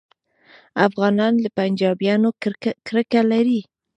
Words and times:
افغانان 0.87 1.33
له 1.43 1.49
پنجابیانو 1.57 2.29
کرکه 2.89 3.21
لري 3.31 3.61